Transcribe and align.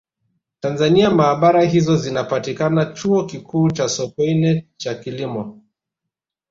Tanzania 0.59 1.09
maabara 1.11 1.63
hizo 1.63 1.97
zinapatikana 1.97 2.85
Chuo 2.85 3.25
Kikuu 3.25 3.71
cha 3.71 3.89
Sokoine 3.89 4.67
cha 4.77 4.95
Kilimo 4.95 5.61